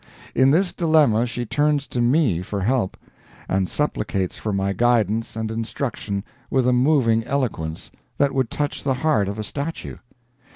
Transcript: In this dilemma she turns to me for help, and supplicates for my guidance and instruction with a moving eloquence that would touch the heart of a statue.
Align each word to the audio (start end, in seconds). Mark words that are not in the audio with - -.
In 0.33 0.49
this 0.49 0.73
dilemma 0.73 1.27
she 1.27 1.45
turns 1.45 1.85
to 1.89 2.01
me 2.01 2.41
for 2.41 2.61
help, 2.61 2.97
and 3.47 3.69
supplicates 3.69 4.35
for 4.35 4.51
my 4.51 4.73
guidance 4.73 5.35
and 5.35 5.51
instruction 5.51 6.23
with 6.49 6.67
a 6.67 6.73
moving 6.73 7.23
eloquence 7.25 7.91
that 8.17 8.33
would 8.33 8.49
touch 8.49 8.83
the 8.83 8.95
heart 8.95 9.27
of 9.29 9.37
a 9.37 9.43
statue. 9.43 9.97